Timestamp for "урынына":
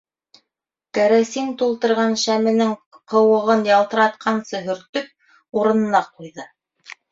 5.63-6.05